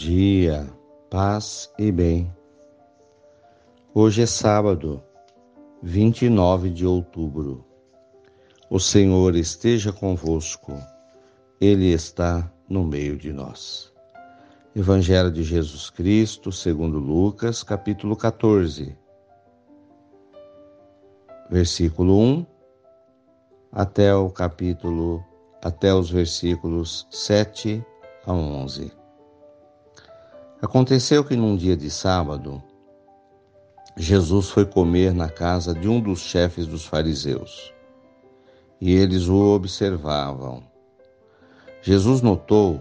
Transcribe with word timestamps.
dia, 0.00 0.66
paz 1.10 1.70
e 1.78 1.92
bem. 1.92 2.34
Hoje 3.92 4.22
é 4.22 4.26
sábado, 4.26 5.02
29 5.82 6.70
de 6.70 6.86
outubro. 6.86 7.62
O 8.70 8.80
Senhor 8.80 9.36
esteja 9.36 9.92
convosco, 9.92 10.72
Ele 11.60 11.92
está 11.92 12.50
no 12.66 12.82
meio 12.82 13.18
de 13.18 13.30
nós. 13.30 13.92
Evangelho 14.74 15.30
de 15.30 15.42
Jesus 15.42 15.90
Cristo, 15.90 16.50
segundo 16.50 16.98
Lucas, 16.98 17.62
capítulo 17.62 18.16
14, 18.16 18.96
versículo 21.50 22.18
1 22.18 22.46
até 23.70 24.14
o 24.14 24.30
capítulo, 24.30 25.22
até 25.62 25.92
os 25.92 26.10
versículos 26.10 27.06
7 27.10 27.84
a 28.24 28.32
11. 28.32 28.99
Aconteceu 30.62 31.24
que 31.24 31.34
num 31.34 31.56
dia 31.56 31.74
de 31.74 31.90
sábado, 31.90 32.62
Jesus 33.96 34.50
foi 34.50 34.66
comer 34.66 35.14
na 35.14 35.26
casa 35.26 35.72
de 35.72 35.88
um 35.88 35.98
dos 35.98 36.20
chefes 36.20 36.66
dos 36.66 36.84
fariseus. 36.84 37.72
E 38.78 38.92
eles 38.92 39.26
o 39.26 39.54
observavam. 39.54 40.62
Jesus 41.80 42.20
notou 42.20 42.78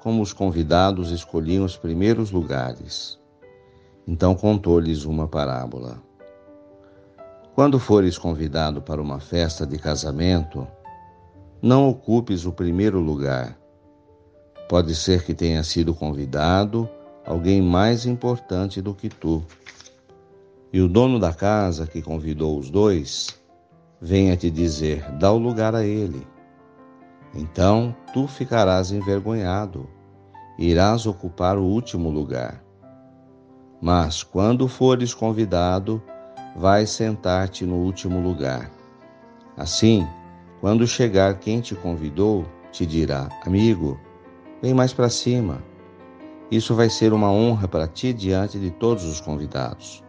como 0.00 0.22
os 0.22 0.34
convidados 0.34 1.10
escolhiam 1.10 1.64
os 1.64 1.74
primeiros 1.74 2.30
lugares. 2.30 3.18
Então 4.06 4.34
contou-lhes 4.34 5.06
uma 5.06 5.26
parábola. 5.26 6.02
Quando 7.54 7.78
fores 7.78 8.18
convidado 8.18 8.82
para 8.82 9.00
uma 9.00 9.20
festa 9.20 9.66
de 9.66 9.78
casamento, 9.78 10.68
não 11.62 11.88
ocupes 11.88 12.44
o 12.44 12.52
primeiro 12.52 13.00
lugar. 13.00 13.58
Pode 14.68 14.94
ser 14.94 15.24
que 15.24 15.32
tenha 15.32 15.64
sido 15.64 15.94
convidado 15.94 16.86
alguém 17.24 17.62
mais 17.62 18.06
importante 18.06 18.80
do 18.80 18.94
que 18.94 19.08
tu. 19.08 19.42
E 20.72 20.80
o 20.80 20.88
dono 20.88 21.18
da 21.18 21.32
casa 21.32 21.86
que 21.86 22.02
convidou 22.02 22.58
os 22.58 22.70
dois 22.70 23.38
venha 24.00 24.36
te 24.36 24.50
dizer: 24.50 25.10
dá 25.12 25.32
o 25.32 25.38
lugar 25.38 25.74
a 25.74 25.84
ele. 25.84 26.26
Então 27.34 27.94
tu 28.12 28.26
ficarás 28.26 28.90
envergonhado, 28.90 29.88
irás 30.58 31.06
ocupar 31.06 31.56
o 31.56 31.64
último 31.64 32.10
lugar. 32.10 32.62
Mas 33.80 34.22
quando 34.22 34.68
fores 34.68 35.14
convidado, 35.14 36.02
vai 36.56 36.86
sentar-te 36.86 37.64
no 37.64 37.76
último 37.76 38.20
lugar. 38.20 38.70
Assim, 39.56 40.06
quando 40.60 40.86
chegar 40.86 41.38
quem 41.38 41.60
te 41.60 41.74
convidou, 41.74 42.46
te 42.70 42.86
dirá: 42.86 43.28
Amigo, 43.44 43.98
vem 44.62 44.72
mais 44.72 44.92
para 44.92 45.08
cima 45.08 45.71
isso 46.52 46.74
vai 46.74 46.90
ser 46.90 47.14
uma 47.14 47.32
honra 47.32 47.66
para 47.66 47.88
ti 47.88 48.12
diante 48.12 48.58
de 48.58 48.70
todos 48.70 49.04
os 49.04 49.22
convidados. 49.22 50.04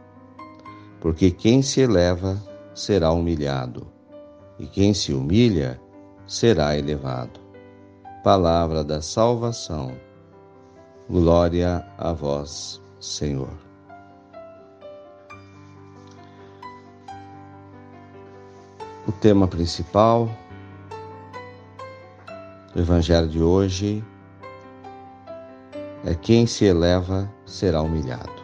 Porque 1.00 1.32
quem 1.32 1.62
se 1.62 1.80
eleva 1.80 2.38
será 2.76 3.14
humilhado, 3.14 3.88
e 4.60 4.68
quem 4.68 4.94
se 4.94 5.14
humilha 5.14 5.80
será 6.28 6.78
elevado. 6.78 7.40
Palavra 8.26 8.84
da 8.84 9.02
salvação. 9.02 9.94
Glória 11.10 11.88
a 11.98 12.12
vós, 12.12 12.82
Senhor. 13.00 13.58
O 19.08 19.14
tema 19.14 19.48
principal 19.48 20.30
do 22.74 22.82
Evangelho 22.82 23.30
de 23.30 23.42
hoje 23.42 24.04
é 26.06 26.14
quem 26.14 26.46
se 26.46 26.66
eleva 26.66 27.32
será 27.46 27.82
humilhado, 27.82 28.44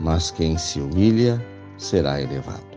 mas 0.00 0.30
quem 0.30 0.58
se 0.58 0.80
humilha 0.80 1.40
será 1.78 2.20
elevado. 2.20 2.70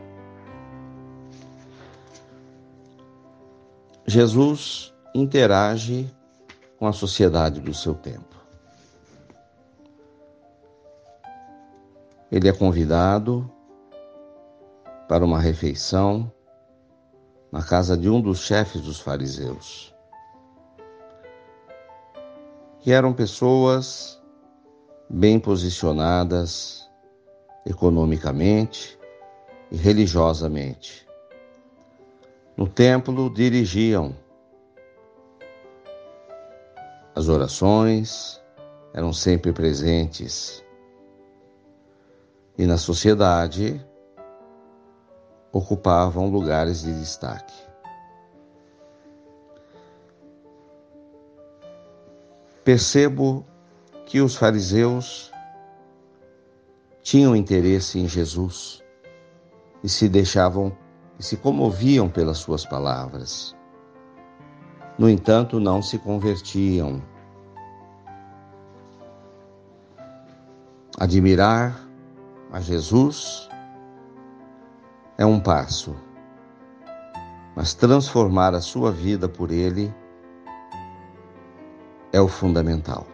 Jesus 4.05 4.93
interage 5.15 6.09
com 6.77 6.85
a 6.85 6.93
sociedade 6.93 7.59
do 7.59 7.73
seu 7.73 7.95
tempo. 7.95 8.35
Ele 12.31 12.47
é 12.47 12.53
convidado 12.53 13.49
para 15.07 15.23
uma 15.23 15.39
refeição 15.39 16.31
na 17.51 17.63
casa 17.63 17.95
de 17.95 18.09
um 18.09 18.19
dos 18.19 18.39
chefes 18.39 18.81
dos 18.81 18.99
fariseus 18.99 19.92
que 22.83 22.91
eram 22.91 23.13
pessoas 23.13 24.21
bem 25.09 25.39
posicionadas 25.39 26.85
economicamente 27.65 28.99
e 29.71 29.77
religiosamente. 29.77 31.07
No 32.57 32.67
templo 32.67 33.33
dirigiam 33.33 34.13
as 37.15 37.29
orações, 37.29 38.41
eram 38.93 39.13
sempre 39.13 39.53
presentes. 39.53 40.61
E 42.57 42.65
na 42.65 42.77
sociedade 42.77 43.81
ocupavam 45.53 46.29
lugares 46.29 46.81
de 46.81 46.93
destaque. 46.99 47.62
Percebo 52.63 53.45
que 54.05 54.21
os 54.21 54.37
fariseus 54.37 55.31
tinham 57.01 57.35
interesse 57.35 57.99
em 57.99 58.07
Jesus 58.07 58.81
e 59.83 59.89
se 59.89 60.07
deixavam 60.07 60.71
e 61.19 61.23
se 61.23 61.35
comoviam 61.35 62.09
pelas 62.09 62.37
suas 62.37 62.65
palavras. 62.65 63.53
No 64.97 65.09
entanto, 65.09 65.59
não 65.59 65.81
se 65.81 65.99
convertiam. 65.99 67.01
Admirar 70.97 71.77
a 72.49 72.61
Jesus 72.61 73.49
é 75.17 75.25
um 75.25 75.39
passo, 75.39 75.93
mas 77.55 77.73
transformar 77.73 78.53
a 78.53 78.61
sua 78.61 78.89
vida 78.89 79.27
por 79.27 79.51
Ele 79.51 79.93
é 82.13 82.21
o 82.21 82.27
fundamental. 82.27 83.07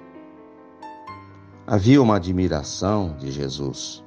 Havia 1.65 2.01
uma 2.01 2.17
admiração 2.17 3.15
de 3.17 3.31
Jesus, 3.31 4.03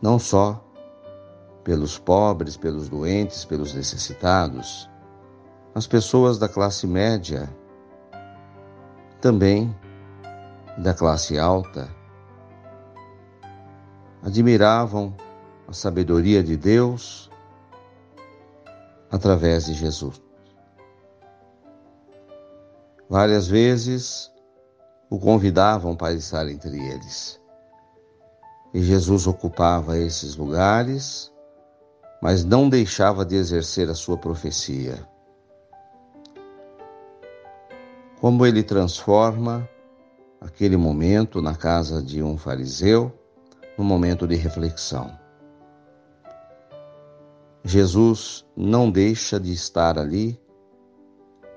não 0.00 0.18
só 0.18 0.62
pelos 1.62 1.98
pobres, 1.98 2.56
pelos 2.56 2.88
doentes, 2.88 3.44
pelos 3.44 3.72
necessitados, 3.72 4.90
as 5.74 5.86
pessoas 5.86 6.38
da 6.38 6.48
classe 6.48 6.86
média, 6.86 7.48
também 9.20 9.74
da 10.78 10.92
classe 10.92 11.38
alta, 11.38 11.88
admiravam 14.22 15.14
a 15.68 15.72
sabedoria 15.72 16.42
de 16.42 16.56
Deus 16.56 17.30
através 19.10 19.66
de 19.66 19.74
Jesus. 19.74 20.21
Várias 23.12 23.46
vezes 23.46 24.32
o 25.10 25.18
convidavam 25.18 25.94
para 25.94 26.14
estar 26.14 26.48
entre 26.48 26.78
eles. 26.78 27.38
E 28.72 28.80
Jesus 28.80 29.26
ocupava 29.26 29.98
esses 29.98 30.34
lugares, 30.34 31.30
mas 32.22 32.42
não 32.42 32.70
deixava 32.70 33.22
de 33.22 33.36
exercer 33.36 33.90
a 33.90 33.94
sua 33.94 34.16
profecia. 34.16 35.06
Como 38.18 38.46
ele 38.46 38.62
transforma 38.62 39.68
aquele 40.40 40.78
momento 40.78 41.42
na 41.42 41.54
casa 41.54 42.02
de 42.02 42.22
um 42.22 42.38
fariseu 42.38 43.12
num 43.76 43.84
momento 43.84 44.26
de 44.26 44.36
reflexão. 44.36 45.14
Jesus 47.62 48.46
não 48.56 48.90
deixa 48.90 49.38
de 49.38 49.52
estar 49.52 49.98
ali 49.98 50.40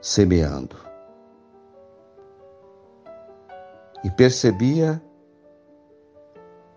semeando. 0.02 0.85
E 4.06 4.12
percebia 4.12 5.02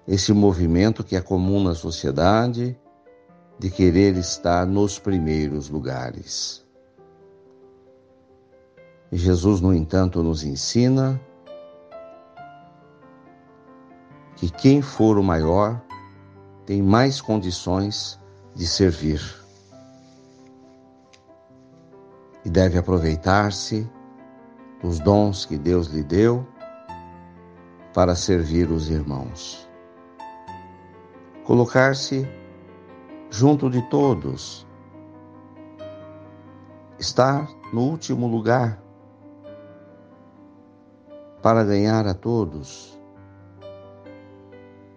esse 0.06 0.32
movimento 0.32 1.04
que 1.04 1.14
é 1.14 1.20
comum 1.20 1.62
na 1.62 1.74
sociedade 1.74 2.74
de 3.58 3.70
querer 3.70 4.16
estar 4.16 4.66
nos 4.66 4.98
primeiros 4.98 5.68
lugares. 5.68 6.66
E 9.12 9.18
Jesus, 9.18 9.60
no 9.60 9.74
entanto, 9.74 10.22
nos 10.22 10.42
ensina 10.42 11.20
que 14.34 14.50
quem 14.50 14.80
for 14.80 15.18
o 15.18 15.22
maior 15.22 15.78
tem 16.64 16.80
mais 16.80 17.20
condições 17.20 18.18
de 18.54 18.66
servir 18.66 19.20
e 22.42 22.48
deve 22.48 22.78
aproveitar-se 22.78 23.86
dos 24.80 24.98
dons 24.98 25.44
que 25.44 25.58
Deus 25.58 25.88
lhe 25.88 26.02
deu 26.02 26.46
para 27.98 28.14
servir 28.14 28.70
os 28.70 28.88
irmãos. 28.90 29.68
Colocar-se 31.44 32.24
junto 33.28 33.68
de 33.68 33.82
todos, 33.90 34.64
estar 36.96 37.48
no 37.72 37.80
último 37.80 38.28
lugar 38.28 38.80
para 41.42 41.64
ganhar 41.64 42.06
a 42.06 42.14
todos. 42.14 42.96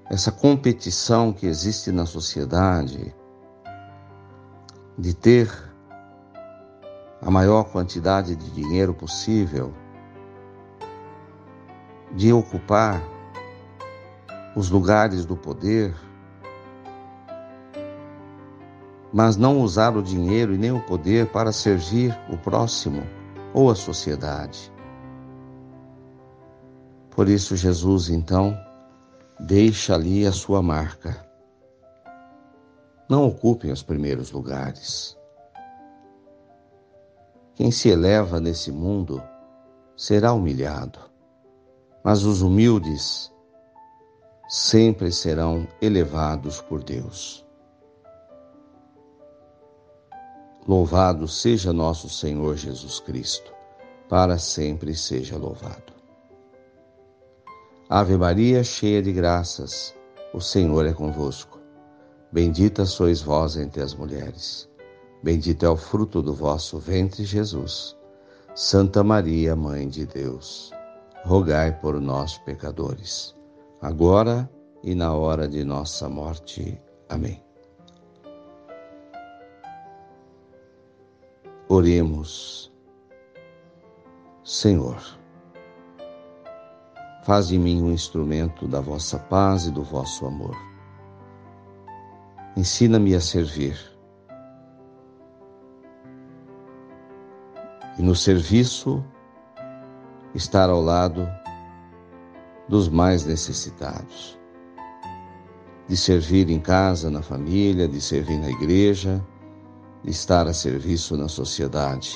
Essa 0.07 0.31
competição 0.31 1.33
que 1.33 1.47
existe 1.47 1.91
na 1.91 2.05
sociedade 2.05 3.15
de 4.95 5.15
ter 5.15 5.51
a 7.19 7.31
maior 7.31 7.63
quantidade 7.63 8.35
de 8.35 8.51
dinheiro 8.51 8.93
possível, 8.93 9.73
de 12.15 12.33
ocupar 12.33 13.01
os 14.55 14.69
lugares 14.69 15.25
do 15.25 15.35
poder, 15.35 15.95
mas 19.13 19.37
não 19.37 19.61
usar 19.61 19.95
o 19.95 20.01
dinheiro 20.01 20.53
e 20.53 20.57
nem 20.57 20.71
o 20.71 20.81
poder 20.81 21.27
para 21.31 21.51
servir 21.51 22.17
o 22.29 22.37
próximo 22.37 23.03
ou 23.53 23.69
a 23.69 23.75
sociedade. 23.75 24.71
Por 27.09 27.27
isso, 27.27 27.55
Jesus 27.55 28.09
então 28.09 28.57
deixa 29.39 29.93
ali 29.93 30.25
a 30.25 30.31
sua 30.31 30.61
marca. 30.61 31.25
Não 33.09 33.27
ocupem 33.27 33.71
os 33.71 33.83
primeiros 33.83 34.31
lugares. 34.31 35.17
Quem 37.55 37.69
se 37.69 37.89
eleva 37.89 38.39
nesse 38.39 38.71
mundo 38.71 39.21
será 39.95 40.31
humilhado, 40.31 41.10
mas 42.03 42.23
os 42.23 42.41
humildes 42.41 43.31
sempre 44.47 45.11
serão 45.11 45.67
elevados 45.81 46.59
por 46.61 46.83
Deus. 46.83 47.45
Louvado 50.67 51.27
seja 51.27 51.73
nosso 51.73 52.09
Senhor 52.09 52.55
Jesus 52.55 52.99
Cristo, 52.99 53.51
para 54.07 54.37
sempre 54.37 54.93
seja 54.93 55.37
louvado. 55.37 55.93
Ave 57.89 58.15
Maria, 58.17 58.63
cheia 58.63 59.01
de 59.01 59.11
graças, 59.11 59.95
o 60.33 60.39
Senhor 60.39 60.85
é 60.85 60.93
convosco. 60.93 61.59
Bendita 62.31 62.85
sois 62.85 63.21
vós 63.21 63.57
entre 63.57 63.81
as 63.81 63.93
mulheres. 63.93 64.69
Bendito 65.21 65.65
é 65.65 65.69
o 65.69 65.75
fruto 65.75 66.21
do 66.21 66.33
vosso 66.33 66.77
ventre, 66.79 67.25
Jesus. 67.25 67.97
Santa 68.55 69.03
Maria, 69.03 69.55
Mãe 69.55 69.87
de 69.87 70.05
Deus, 70.05 70.71
rogai 71.23 71.71
por 71.79 71.99
nós, 71.99 72.37
pecadores, 72.39 73.35
agora 73.81 74.49
e 74.83 74.95
na 74.95 75.13
hora 75.13 75.47
de 75.47 75.63
nossa 75.63 76.09
morte. 76.09 76.79
Amém. 77.09 77.43
Oremos. 81.69 82.71
Senhor, 84.43 84.97
faz 87.23 87.47
de 87.47 87.57
mim 87.57 87.81
um 87.81 87.91
instrumento 87.91 88.67
da 88.67 88.81
vossa 88.81 89.17
paz 89.17 89.67
e 89.67 89.71
do 89.71 89.83
vosso 89.83 90.25
amor. 90.25 90.57
Ensina-me 92.57 93.15
a 93.15 93.21
servir 93.21 93.79
e 97.97 98.01
no 98.01 98.15
serviço 98.15 99.05
estar 100.33 100.69
ao 100.69 100.81
lado 100.81 101.27
dos 102.67 102.87
mais 102.87 103.25
necessitados, 103.25 104.39
de 105.87 105.97
servir 105.97 106.49
em 106.49 106.59
casa, 106.59 107.11
na 107.11 107.21
família, 107.21 107.87
de 107.87 107.99
servir 107.99 108.37
na 108.37 108.49
igreja, 108.49 109.21
de 110.03 110.09
estar 110.09 110.47
a 110.47 110.53
serviço 110.53 111.17
na 111.17 111.27
sociedade, 111.27 112.15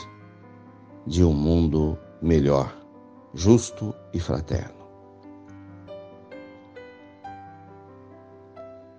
de 1.05 1.23
um 1.23 1.33
mundo 1.33 1.97
melhor, 2.21 2.73
justo 3.33 3.93
e 4.13 4.19
fraterno. 4.19 4.85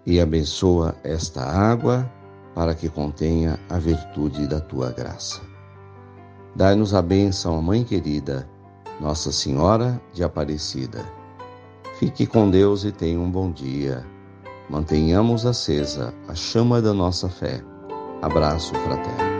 E 0.04 0.20
abençoa 0.20 0.94
esta 1.02 1.42
água 1.42 2.08
para 2.54 2.74
que 2.74 2.88
contenha 2.88 3.58
a 3.68 3.78
virtude 3.78 4.46
da 4.46 4.60
tua 4.60 4.92
graça. 4.92 5.40
Dai-nos 6.54 6.94
a 6.94 7.02
bênção, 7.02 7.60
Mãe 7.60 7.82
querida, 7.82 8.48
Nossa 9.00 9.30
Senhora 9.30 10.00
de 10.12 10.24
Aparecida. 10.24 11.04
Fique 11.98 12.26
com 12.26 12.50
Deus 12.50 12.84
e 12.84 12.92
tenha 12.92 13.18
um 13.18 13.30
bom 13.30 13.50
dia. 13.50 14.04
Mantenhamos 14.68 15.46
acesa 15.46 16.12
a 16.28 16.34
chama 16.34 16.82
da 16.82 16.92
nossa 16.92 17.28
fé. 17.28 17.62
Abraço 18.20 18.74
fraterno. 18.74 19.35